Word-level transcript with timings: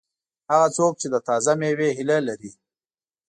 هغه 0.51 0.67
څوک 0.77 0.93
چې 1.01 1.07
د 1.13 1.15
تازه 1.27 1.51
مېوې 1.59 1.89
هیله 1.97 2.17
لري. 2.27 2.51